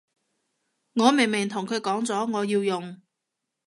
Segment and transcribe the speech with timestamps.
[0.95, 2.99] 我明明同佢講咗我要用